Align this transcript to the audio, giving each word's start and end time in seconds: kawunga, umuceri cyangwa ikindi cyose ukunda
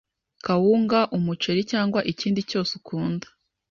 kawunga, 0.45 0.99
umuceri 1.17 1.61
cyangwa 1.71 1.99
ikindi 2.11 2.41
cyose 2.49 2.71
ukunda 2.79 3.27